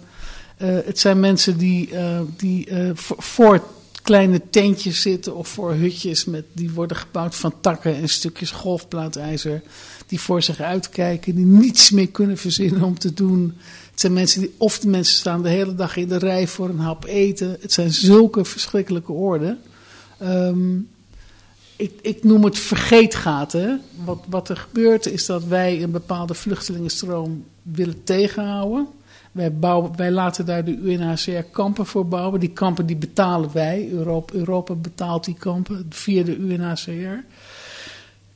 [0.57, 3.62] Eh, het zijn mensen die, eh, die voor
[4.09, 9.62] kleine tentjes zitten of voor hutjes met, die worden gebouwd van takken en stukjes golfplaatijzer.
[10.07, 13.55] Die voor zich uitkijken, die niets meer kunnen verzinnen om te doen.
[13.90, 16.68] Het zijn mensen die, of de mensen staan de hele dag in de rij voor
[16.68, 17.57] een hap eten.
[17.61, 19.59] Het zijn zulke verschrikkelijke orden.
[20.18, 20.77] Ehm,
[21.77, 23.81] ik, ik noem het vergeetgaten.
[24.05, 28.88] Wat, wat er gebeurt is dat wij een bepaalde vluchtelingenstroom willen tegenhouden.
[29.38, 29.53] Wij,
[29.96, 32.40] wij laten daar de UNHCR kampen voor bouwen.
[32.40, 33.88] Die kampen die betalen wij.
[33.90, 37.24] Europa, Europa betaalt die kampen via de UNHCR.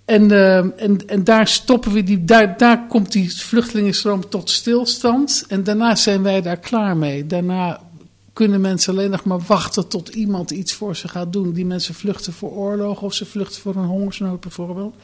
[0.05, 5.45] En, eh, en, en daar stoppen we die, daar, daar komt die vluchtelingenstroom tot stilstand.
[5.49, 7.27] En daarna zijn wij daar klaar mee.
[7.27, 7.81] Daarna
[8.33, 11.53] kunnen mensen alleen nog maar wachten tot iemand iets voor ze gaat doen.
[11.53, 14.95] Die mensen vluchten voor oorlog of ze vluchten voor een hongersnood bijvoorbeeld.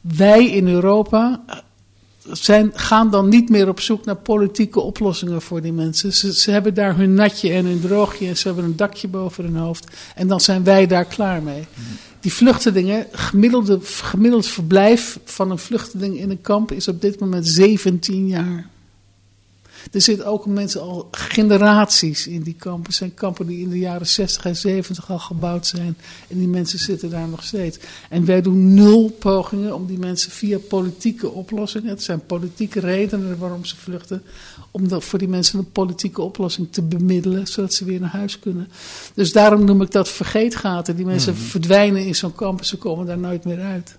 [0.00, 1.44] Wij in Europa
[2.32, 6.12] zijn, gaan dan niet meer op zoek naar politieke oplossingen voor die mensen.
[6.12, 9.44] Ze, ze hebben daar hun natje en hun droogje en ze hebben een dakje boven
[9.44, 9.86] hun hoofd.
[10.14, 11.64] En dan zijn wij daar klaar mee.
[12.20, 17.48] Die vluchtelingen, gemiddelde, gemiddeld verblijf van een vluchteling in een kamp is op dit moment
[17.48, 18.66] 17 jaar.
[19.92, 22.84] Er zitten ook mensen al generaties in die kampen.
[22.86, 25.96] Het zijn kampen die in de jaren 60 en 70 al gebouwd zijn.
[26.28, 27.78] En die mensen zitten daar nog steeds.
[28.08, 31.88] En wij doen nul pogingen om die mensen via politieke oplossingen.
[31.88, 34.22] Het zijn politieke redenen waarom ze vluchten.
[34.70, 37.46] Om dat voor die mensen een politieke oplossing te bemiddelen.
[37.46, 38.68] Zodat ze weer naar huis kunnen.
[39.14, 40.96] Dus daarom noem ik dat vergeetgaten.
[40.96, 41.42] Die mensen Mhm.
[41.42, 43.96] verdwijnen in zo'n kamp en ze komen daar nooit meer uit.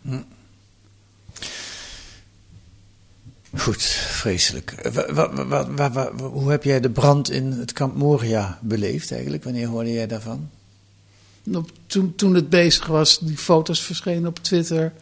[3.60, 4.90] Goed, vreselijk.
[4.94, 8.60] Wa- wa- wa- wa- wa- wa- hoe heb jij de brand in het kamp Moria
[8.62, 9.44] beleefd eigenlijk?
[9.44, 10.50] Wanneer hoorde jij daarvan?
[11.88, 14.94] Toen, toen het bezig was, die foto's verschenen op Twitter.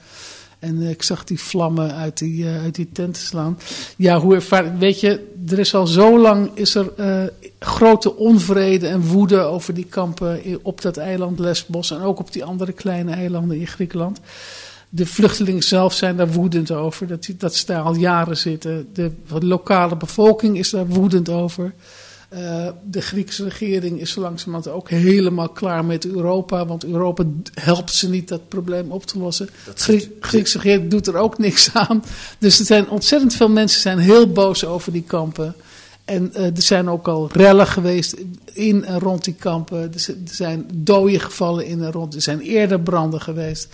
[0.60, 3.60] En eh, ik zag die vlammen uit die, eh, uit die tenten slaan.
[3.98, 7.24] Ja, hoe ervaar Weet je, er is al zo lang is er, eh,
[7.60, 11.92] grote onvrede en woede over die kampen op dat eiland Lesbos.
[11.92, 14.20] En ook op die andere kleine eilanden in Griekenland.
[14.90, 17.08] De vluchtelingen zelf zijn daar woedend over.
[17.08, 18.90] Dat, dat ze daar al jaren zitten.
[18.94, 21.74] De lokale bevolking is daar woedend over.
[22.30, 26.66] Eh, de Griekse regering is zo langzamerhand ook helemaal klaar met Europa.
[26.66, 27.24] Want Europa
[27.54, 29.50] helpt ze niet dat probleem op te lossen.
[29.86, 32.04] De Griekse regering doet er ook niks aan.
[32.40, 35.56] Dus er zijn ontzettend veel mensen zijn heel boos over die kampen.
[36.06, 38.16] En uh, er zijn ook al rellen geweest
[38.54, 39.94] in en rond die kampen.
[39.94, 42.16] Er zijn doden gevallen in en rond.
[42.16, 43.68] Er zijn eerder branden geweest.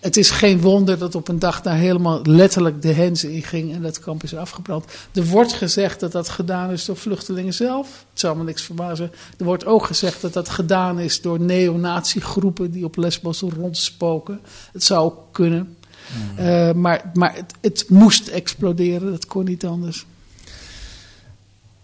[0.00, 3.74] Het is geen wonder dat op een dag daar helemaal letterlijk de hens in ging
[3.74, 4.84] en dat kamp is afgebrand.
[5.12, 8.04] Er wordt gezegd dat dat gedaan is door vluchtelingen zelf.
[8.10, 9.12] Het zou me niks verbazen.
[9.38, 14.40] Er wordt ook gezegd dat dat gedaan is door neonatiegroepen die op Lesbos rondspoken.
[14.72, 15.76] Het zou ook kunnen.
[16.12, 16.46] Hmm.
[16.46, 20.06] Uh, maar maar het, het moest exploderen, dat kon niet anders.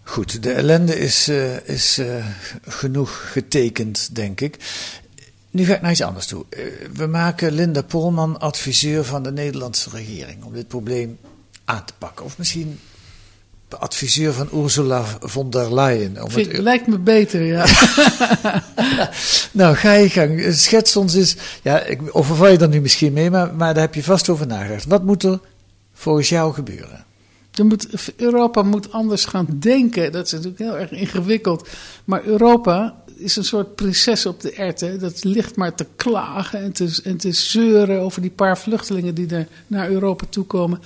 [0.03, 2.27] Goed, de ellende is, uh, is uh,
[2.67, 4.57] genoeg getekend, denk ik.
[5.57, 6.45] Nu ga ik naar iets anders toe.
[6.51, 11.19] Uh, we maken Linda Polman adviseur van de Nederlandse regering om dit probleem
[11.65, 12.25] aan te pakken.
[12.25, 12.79] Of misschien
[13.69, 16.23] adviseur van Ursula von der Leyen.
[16.23, 16.61] Om Vind, het...
[16.61, 17.65] Lijkt me beter, ja.
[19.61, 20.45] nou, ga je gang.
[20.55, 21.37] Schets ons eens.
[21.63, 24.47] Ja, ik overval je er nu misschien mee, maar, maar daar heb je vast over
[24.47, 24.85] nagedacht.
[24.85, 25.41] Wat moet er
[25.93, 27.05] volgens jou gebeuren?
[27.63, 30.13] Moet, Europa moet anders gaan denken.
[30.13, 31.69] Dat is natuurlijk heel erg ingewikkeld.
[32.05, 34.99] Maar Europa is een soort prinses op de erten.
[34.99, 39.29] Dat ligt maar te klagen en te, en te zeuren over die paar vluchtelingen die
[39.29, 40.81] er naar Europa toe komen.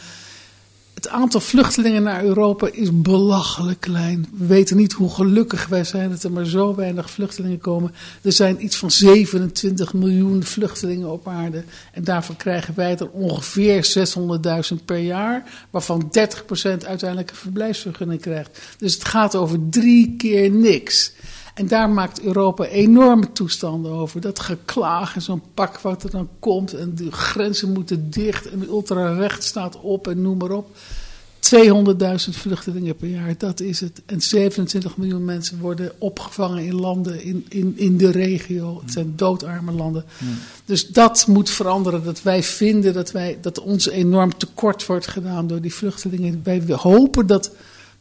[1.00, 4.26] Het aantal vluchtelingen naar Europa is belachelijk klein.
[4.36, 7.94] We weten niet hoe gelukkig wij zijn dat er maar zo weinig vluchtelingen komen.
[8.22, 11.64] Er zijn iets van 27 miljoen vluchtelingen op aarde.
[11.92, 14.08] En daarvan krijgen wij er ongeveer
[14.78, 15.66] 600.000 per jaar.
[15.70, 16.10] Waarvan 30%
[16.62, 18.60] uiteindelijk een verblijfsvergunning krijgt.
[18.78, 21.12] Dus het gaat over drie keer niks.
[21.60, 24.20] En daar maakt Europa enorme toestanden over.
[24.20, 26.74] Dat geklaag en zo'n pak wat er dan komt.
[26.74, 30.76] En de grenzen moeten dicht en de ultrarecht staat op en noem maar op.
[30.76, 30.76] 200.000
[32.30, 34.02] vluchtelingen per jaar, dat is het.
[34.06, 38.80] En 27 miljoen mensen worden opgevangen in landen in, in, in de regio.
[38.82, 40.04] Het zijn doodarme landen.
[40.64, 42.04] Dus dat moet veranderen.
[42.04, 46.40] Dat wij vinden dat, wij, dat ons enorm tekort wordt gedaan door die vluchtelingen.
[46.44, 47.50] Wij hopen dat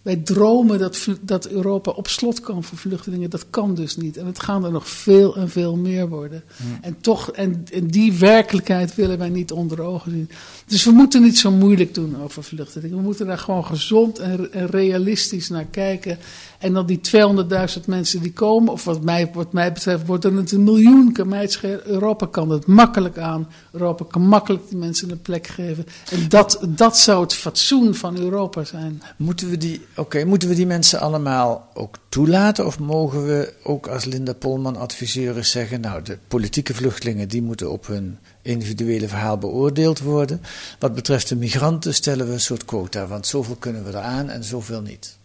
[0.09, 3.29] wij dromen dat, dat Europa op slot kan voor vluchtelingen.
[3.29, 4.17] Dat kan dus niet.
[4.17, 6.43] En het gaan er nog veel en veel meer worden.
[6.81, 10.29] En toch, en, en die werkelijkheid willen wij niet onder ogen zien.
[10.65, 12.97] Dus we moeten niet zo moeilijk doen over vluchtelingen.
[12.97, 16.17] We moeten daar gewoon gezond en, en realistisch naar kijken.
[16.59, 20.37] En dan die 200.000 mensen die komen, of wat mij, wat mij betreft, wordt er
[20.37, 21.11] een miljoen.
[21.11, 21.49] Kan mij
[21.83, 23.47] Europa kan het makkelijk aan.
[23.71, 25.85] Europa kan makkelijk die mensen een plek geven.
[26.11, 29.01] En dat, dat zou het fatsoen van Europa zijn.
[29.17, 32.65] Moeten we die, oké, moeten we die mensen allemaal ook toelaten?
[32.65, 37.71] Of mogen we ook als Linda Polman adviseur zeggen, nou, de politieke vluchtelingen die moeten
[37.71, 40.41] op hun individuele verhaal beoordeeld worden.
[40.79, 44.43] Wat betreft de migranten stellen we een soort quota, want zoveel kunnen we eraan en
[44.43, 45.18] zoveel niet.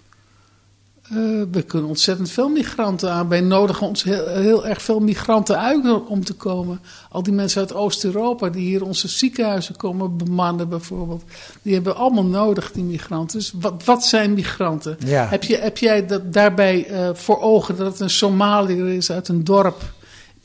[1.12, 3.28] Uh, we kunnen ontzettend veel migranten aan.
[3.28, 6.80] Wij nodigen ons heel, heel, erg veel migranten uit om te komen.
[7.10, 11.22] Al die mensen uit Oost-Europa die hier onze ziekenhuizen komen bemannen bijvoorbeeld.
[11.62, 13.38] Die hebben allemaal nodig, die migranten.
[13.38, 14.96] Dus wat, wat zijn migranten?
[15.06, 19.28] Heb, je, heb jij dat daarbij uh, voor ogen dat het een Somaliër is uit
[19.28, 19.82] een dorp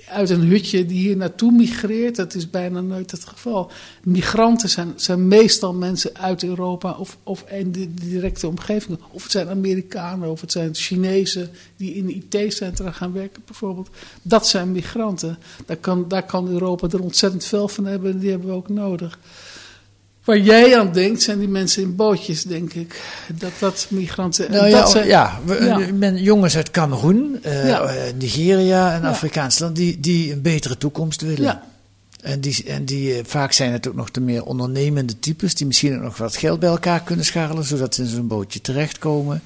[0.10, 2.16] uit een hutje die hier naartoe migreert.
[2.16, 3.72] Dat is bijna nooit het geval.
[4.04, 9.00] Migranten zijn, zijn meestal mensen uit Europa of, of in de directe omgeving.
[9.12, 13.90] Of het zijn Amerikanen of het zijn Chinezen die in IT-centra gaan werken bijvoorbeeld.
[14.22, 15.38] Dat zijn migranten.
[15.66, 18.70] Daar kan, daar kan Europa er ontzettend veel van hebben en die hebben we ook
[18.70, 19.20] nodig.
[20.30, 23.02] Waar jij aan denkt, zijn die mensen in bootjes, denk ik.
[23.34, 24.52] Dat dat migranten.
[24.52, 30.34] Nou, dat zijn, ja, we, jongens uit Cameroen, uh, Nigeria en Afrikaans land, die, die
[30.34, 31.42] een betere toekomst willen.
[31.42, 31.64] Ja.
[32.22, 35.68] En, die, en die, eh, vaak zijn het ook nog de meer ondernemende types, die
[35.68, 39.42] misschien ook nog wat geld bij elkaar kunnen scharrelen, zodat ze in zo'n bootje terechtkomen.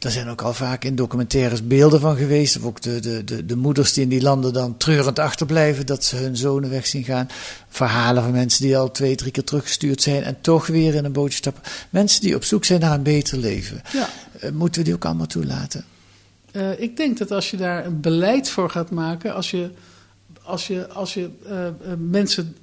[0.00, 2.56] Daar zijn ook al vaak in documentaires beelden van geweest.
[2.56, 6.04] Of ook de, de, de, de moeders die in die landen dan treurend achterblijven dat
[6.04, 7.28] ze hun zonen weg zien gaan.
[7.68, 11.12] Verhalen van mensen die al twee, drie keer teruggestuurd zijn en toch weer in een
[11.12, 11.62] bootje stappen.
[11.90, 13.82] Mensen die op zoek zijn naar een beter leven.
[13.92, 14.08] Ja.
[14.44, 15.84] Uh, moeten we die ook allemaal toelaten?
[16.52, 19.70] Uh, ik denk dat als je daar een beleid voor gaat maken, als je,
[20.42, 22.56] als je, als je uh, mensen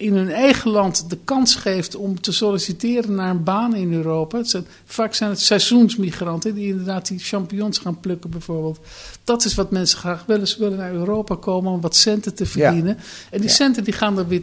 [0.00, 4.38] in hun eigen land de kans geeft om te solliciteren naar een baan in Europa.
[4.38, 8.78] Het zijn, vaak zijn het seizoensmigranten die inderdaad die champignons gaan plukken bijvoorbeeld.
[9.24, 10.48] Dat is wat mensen graag willen.
[10.48, 12.98] Ze willen naar Europa komen om wat centen te verdienen.
[13.30, 14.42] En die centen die gaan, er weer,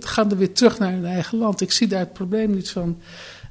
[0.00, 1.60] gaan er weer terug naar hun eigen land.
[1.60, 2.98] Ik zie daar het probleem niet van.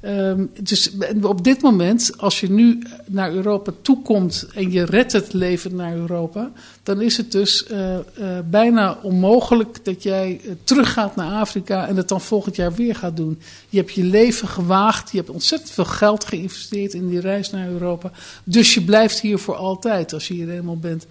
[0.04, 5.32] Um, dus op dit moment, als je nu naar Europa toekomt en je redt het
[5.32, 6.50] leven naar Europa,
[6.82, 11.96] dan is het dus uh, uh, bijna onmogelijk dat jij uh, teruggaat naar Afrika en
[11.96, 13.40] het dan volgend jaar weer gaat doen.
[13.68, 17.68] Je hebt je leven gewaagd, je hebt ontzettend veel geld geïnvesteerd in die reis naar
[17.68, 18.10] Europa.
[18.44, 21.06] Dus je blijft hier voor altijd als je hier eenmaal bent.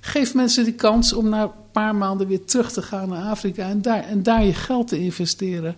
[0.00, 3.68] Geef mensen die kans om na een paar maanden weer terug te gaan naar Afrika
[3.68, 5.76] en daar, en daar je geld te investeren.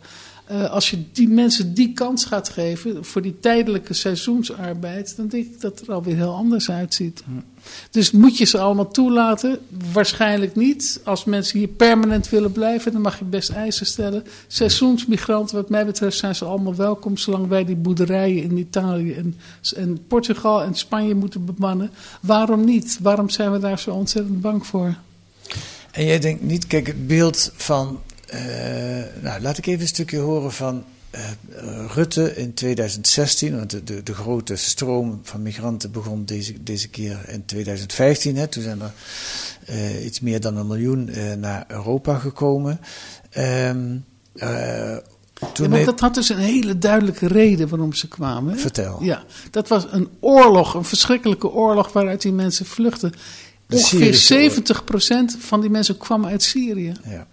[0.50, 5.46] Uh, als je die mensen die kans gaat geven voor die tijdelijke seizoensarbeid, dan denk
[5.46, 7.22] ik dat het er alweer heel anders uitziet.
[7.90, 9.58] Dus moet je ze allemaal toelaten?
[9.92, 11.00] Waarschijnlijk niet.
[11.04, 14.24] Als mensen hier permanent willen blijven, dan mag je best eisen stellen.
[14.46, 19.36] Seizoensmigranten, wat mij betreft, zijn ze allemaal welkom, zolang wij die boerderijen in Italië en,
[19.76, 21.90] en Portugal en Spanje moeten bemannen.
[22.20, 22.98] Waarom niet?
[23.02, 24.94] Waarom zijn we daar zo ontzettend bang voor?
[25.90, 27.98] En jij denkt niet, kijk, het beeld van.
[28.34, 28.40] Uh,
[29.22, 30.84] nou, laat ik even een stukje horen van
[31.14, 31.20] uh,
[31.94, 33.56] Rutte in 2016.
[33.56, 38.36] Want de, de, de, grote stroom van migranten begon deze, deze keer in 2015.
[38.36, 38.46] Hè.
[38.46, 38.92] Toen zijn er
[39.70, 42.80] uh, iets meer dan een miljoen naar Europa gekomen.
[43.38, 44.04] Um,
[45.54, 48.58] ja, maar dat had dus een hele duidelijke reden waarom ze kwamen.
[48.58, 49.02] Vertel.
[49.02, 53.12] Ja, dat was een oorlog, een verschrikkelijke oorlog waaruit die mensen vluchten.
[53.70, 54.52] Ongeveer
[55.34, 56.92] 70% van die mensen kwam uit Syrië.
[57.04, 57.26] Ja.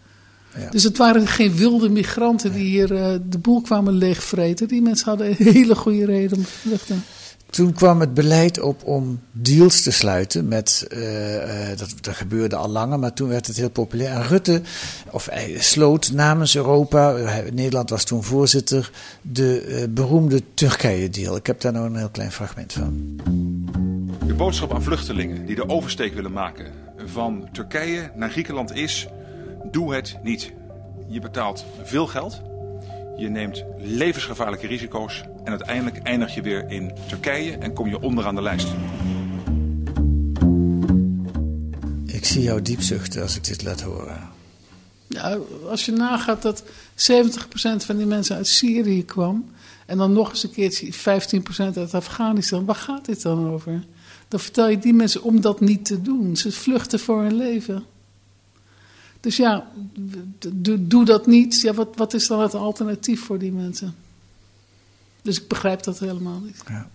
[0.60, 0.70] Ja.
[0.70, 4.68] Dus het waren geen wilde migranten die hier uh, de boel kwamen leegvreten.
[4.68, 7.04] Die mensen hadden een hele goede reden om te vluchten.
[7.50, 12.56] Toen kwam het beleid op om deals te sluiten met, uh, uh, dat, dat gebeurde
[12.56, 14.12] al langer, maar toen werd het heel populair.
[14.12, 14.62] En Rutte,
[15.10, 17.16] of hij sloot namens Europa,
[17.54, 21.36] Nederland was toen voorzitter, de beroemde Turkije-deal.
[21.36, 23.20] Ik heb daar nou een heel klein fragment van.
[24.28, 26.66] De boodschap aan vluchtelingen die de oversteek willen maken
[27.06, 29.08] van Turkije naar Griekenland is:
[29.72, 30.52] doe het niet.
[31.08, 32.42] Je betaalt veel geld,
[33.18, 38.36] je neemt levensgevaarlijke risico's en uiteindelijk eindig je weer in Turkije en kom je onderaan
[38.36, 38.68] de lijst.
[42.06, 44.30] Ik zie jou diep zuchten als ik dit laat horen.
[45.08, 45.38] Ja,
[45.70, 46.66] als je nagaat dat 70%
[47.86, 49.52] van die mensen uit Syrië kwam.
[49.86, 52.66] En dan nog eens een keertje 15% uit Afghanistan.
[52.66, 53.84] Waar gaat dit dan over?
[54.28, 56.36] Dan vertel je die mensen om dat niet te doen.
[56.36, 57.84] Ze vluchten voor hun leven.
[59.22, 59.72] Dus ja,
[60.54, 61.62] doe, doe dat niet.
[61.62, 63.96] Ja, wat, wat is dan het alternatief voor die mensen?
[65.22, 66.64] Dus ik begrijp dat helemaal niet.
[66.68, 66.90] Ja.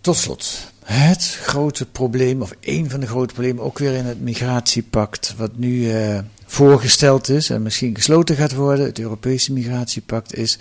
[0.00, 4.20] Tot slot, het grote probleem, of een van de grote problemen, ook weer in het
[4.20, 10.58] migratiepact, wat nu uh, voorgesteld is en misschien gesloten gaat worden, het Europese migratiepact, is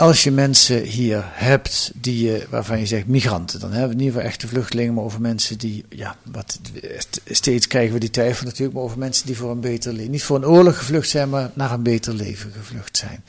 [0.00, 4.10] als je mensen hier hebt die je, waarvan je zegt migranten, dan hebben we niet
[4.10, 6.60] over echte vluchtelingen, maar over mensen die, ja, wat,
[7.26, 10.22] steeds krijgen we die twijfel natuurlijk, maar over mensen die voor een beter leven, niet
[10.22, 13.24] voor een oorlog gevlucht zijn, maar naar een beter leven gevlucht zijn.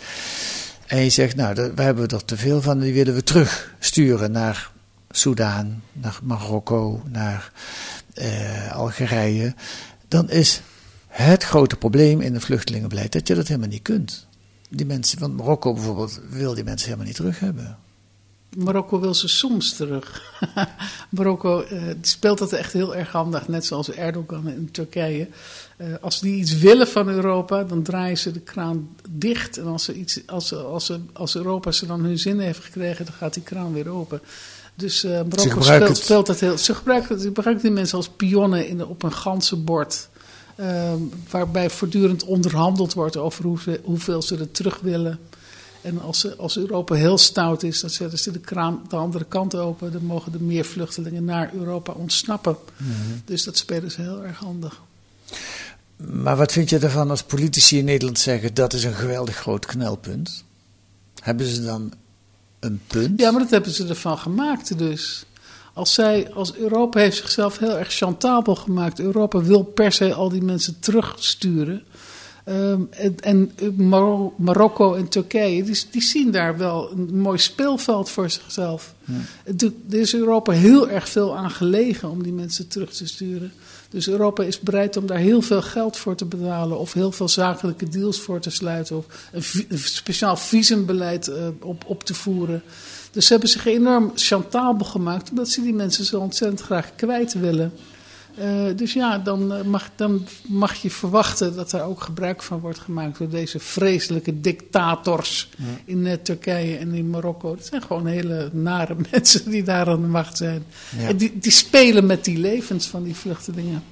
[0.87, 4.31] En je zegt, nou, daar, we hebben er te veel van, die willen we terugsturen
[4.31, 4.71] naar
[5.09, 7.51] Soudaan, naar Marokko, naar
[8.13, 9.53] eh, Algerije.
[10.07, 10.61] Dan is
[11.07, 14.29] het grote probleem in het vluchtelingenbeleid dat je dat helemaal niet kunt
[14.71, 17.77] die mensen van Marokko bijvoorbeeld wil die mensen helemaal niet terug hebben.
[18.57, 20.21] Marokko wil ze soms terug.
[21.09, 25.27] Marokko uh, speelt dat echt heel erg handig, net zoals Erdogan in Turkije.
[25.77, 29.57] Uh, als die iets willen van Europa, dan draaien ze de kraan dicht.
[29.57, 32.59] En als, ze iets, als, ze, als, ze, als Europa ze dan hun zin heeft
[32.59, 34.21] gekregen, dan gaat die kraan weer open.
[34.75, 36.57] Dus uh, Marokko speelt, speelt, dat heel.
[36.57, 40.09] Ze gebruiken, ze gebruiken die mensen als pionnen in op een ganzenbord.
[40.10, 40.10] Uh,
[41.29, 45.19] waarbij voortdurend onderhandeld wordt over hoeveel, hoeveel ze er terug willen.
[45.81, 49.25] En als, ze, als Europa heel stout is, dan zetten ze de kraan de andere
[49.25, 49.91] kant open.
[49.91, 52.57] Dan mogen er meer vluchtelingen naar Europa ontsnappen.
[52.77, 53.21] Mm -hmm.
[53.25, 54.81] Dus dat spelen ze heel erg handig.
[55.97, 59.65] Maar wat vind je ervan als politici in Nederland zeggen dat is een geweldig groot
[59.65, 60.43] knelpunt?
[61.21, 61.93] Hebben ze dan
[62.59, 63.19] een punt?
[63.19, 65.25] Ja, maar dat hebben ze ervan gemaakt dus.
[65.73, 68.99] Als, zij, als Europa heeft zichzelf heel erg chantabel gemaakt.
[68.99, 71.83] Europa wil per se al die mensen terugsturen.
[72.45, 78.09] Um, en, en Mar Marokko en Turkije, die, die, zien daar wel een mooi speelveld
[78.09, 78.93] voor zichzelf.
[79.05, 79.13] Ja.
[79.89, 83.51] Er is Europa heel erg veel aan gelegen om die mensen terug te sturen.
[83.89, 87.29] Dus Europa is bereid om daar heel veel geld voor te betalen, of heel veel
[87.29, 92.63] zakelijke deals voor te sluiten, of een, speciaal visumbeleid uh, op, op te voeren.
[93.11, 97.33] Dus ze hebben zich enorm chantabel gemaakt, omdat ze die mensen zo ontzettend graag kwijt
[97.33, 97.73] willen.
[98.39, 102.79] Uh, dus ja, dan mag, dan mag je verwachten dat er ook gebruik van wordt
[102.79, 105.63] gemaakt door deze vreselijke dictators ja.
[105.85, 107.51] in uh, Turkije en in Marokko.
[107.51, 110.65] Het zijn gewoon hele nare mensen die daar aan de macht zijn.
[110.97, 111.07] Ja.
[111.07, 113.83] En die, die spelen met die levens van die vluchtelingen.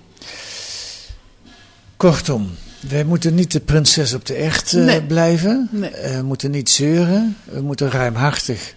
[1.98, 2.50] Kortom,
[2.88, 5.04] wij moeten niet de prinses op de echt uh, nee.
[5.04, 5.70] blijven.
[5.72, 5.92] Nee.
[5.92, 7.38] we moeten niet zeuren.
[7.44, 8.76] We moeten ruimhartig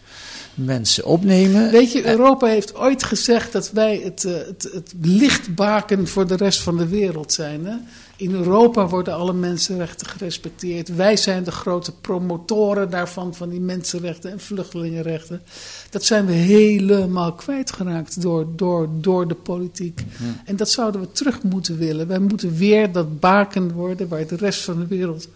[0.55, 1.71] mensen opnemen.
[1.71, 6.37] Weet je, Europa heeft ooit gezegd dat wij het, uh, het, het lichtbaken voor de
[6.37, 7.67] rest van de wereld zijn.
[7.67, 7.75] Hè?
[8.17, 10.97] In Europa worden alle mensenrechten gerespecteerd.
[10.97, 15.43] Wij zijn de grote promotoren daarvan, van die mensenrechten en vluchtelingenrechten.
[15.91, 20.05] Dat zijn we helemaal kwijtgeraakt door, door, door de politiek.
[20.45, 22.07] En dat zouden we terug moeten willen.
[22.07, 25.29] Wij moeten weer dat baken worden waar de rest van de wereld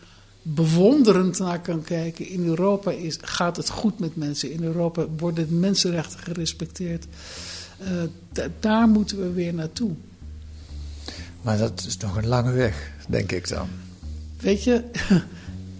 [0.54, 2.28] bewonderend naar kan kijken.
[2.28, 4.52] In Europa is, gaat het goed met mensen.
[4.52, 7.06] In Europa worden de mensenrechten gerespecteerd.
[7.82, 9.90] Uh, daar moeten we weer naartoe.
[11.42, 13.68] Maar dat is nog een lange weg, denk ik dan.
[14.40, 14.84] Weet je,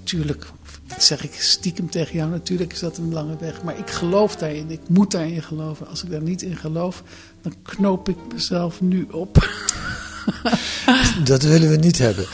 [0.05, 0.47] tuurlijk,
[0.87, 3.63] dat zeg ik stiekem tegen jou, natuurlijk is dat een lange weg.
[3.63, 5.89] Maar ik geloof daarin, ik moet daarin geloven.
[5.89, 7.03] Als ik daar niet in geloof,
[7.43, 9.39] dan knoop ik mezelf nu op.
[11.25, 12.27] dat willen we niet hebben.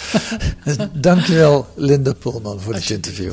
[0.93, 3.33] Dankjewel, Linda Polman, voor dit interview.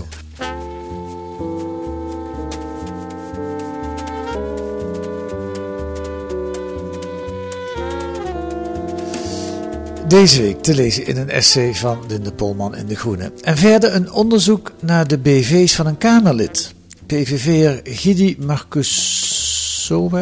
[10.07, 13.31] Deze week te lezen in een essay van Linde Polman in De Groene.
[13.41, 16.73] En verder een onderzoek naar de BV's van een Kamerlid.
[17.05, 19.38] PVV'er Gidi Marcus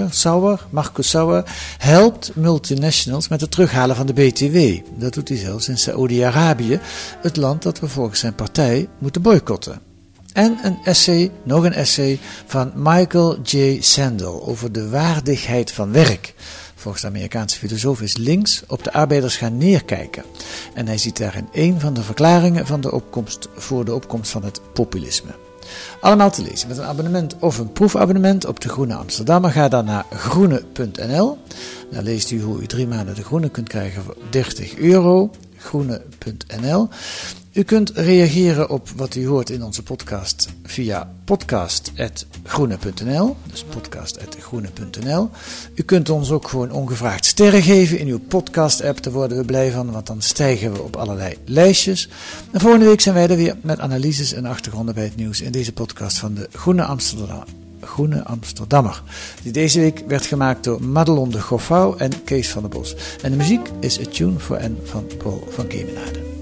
[0.10, 1.44] Sauer, Marcus Sauer
[1.78, 4.58] helpt multinationals met het terughalen van de BTW.
[4.96, 6.80] Dat doet hij zelfs in Saoedi-Arabië,
[7.22, 9.82] het land dat we volgens zijn partij moeten boycotten.
[10.34, 13.82] En een essay, nog een essay van Michael J.
[13.82, 16.34] Sandel over de waardigheid van werk
[16.78, 20.24] volgens de Amerikaanse filosoof is links op de arbeiders gaan neerkijken.
[20.74, 24.44] En hij ziet daarin een van de verklaringen van de opkomst voor de opkomst van
[24.44, 25.47] het populisme.
[26.02, 29.52] Allemaal te lezen met een abonnement of een proefabonnement op de Groene Amsterdammer.
[29.52, 31.38] Ga dan naar groene.nl.
[31.92, 35.32] Daar leest u hoe u drie maanden de Groene kunt krijgen voor 30 euro.
[35.58, 36.90] Groene.nl.
[37.58, 43.36] U kunt reageren op wat u hoort in onze podcast via podcast.groene.nl.
[43.52, 45.30] Dus podcast.groene.nl.
[45.74, 49.04] U kunt ons ook gewoon ongevraagd sterren geven in uw podcast-app.
[49.04, 52.10] Daar worden we blij van, want dan stijgen we op allerlei lijstjes.
[52.52, 55.52] En volgende week zijn wij er weer met analyses en achtergronden bij het nieuws in
[55.52, 57.44] deze podcast van de Groene Amsterdam.
[57.82, 59.04] Groene Amsterdammer.
[59.44, 62.96] Die deze week werd gemaakt door Madelon de Goffouw en Kees van der Bos.
[63.22, 66.37] En de muziek is A Tune for N van Paul van Kemenade.